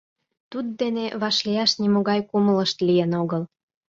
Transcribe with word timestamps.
Туддене 0.51 1.05
вашлияш 1.21 1.71
нимогай 1.81 2.19
кумылышт 2.29 2.77
лийын 2.87 3.11
огыл. 3.21 3.41